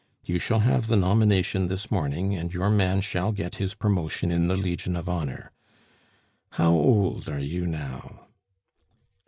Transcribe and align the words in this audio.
You 0.23 0.39
shall 0.39 0.61
have 0.61 0.87
the 0.87 0.95
nomination 0.95 1.67
this 1.67 1.91
morning, 1.91 2.33
and 2.33 2.51
your 2.51 2.71
man 2.71 3.01
shall 3.01 3.31
get 3.31 3.57
his 3.57 3.75
promotion 3.75 4.31
in 4.31 4.47
the 4.47 4.55
Legion 4.57 4.95
of 4.95 5.07
Honor. 5.07 5.51
How 6.53 6.71
old 6.71 7.29
are 7.29 7.37
you 7.37 7.67
now?" 7.67 8.25